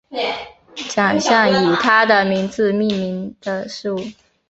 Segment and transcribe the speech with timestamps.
[0.89, 4.01] 奖项以他的名字命名的事物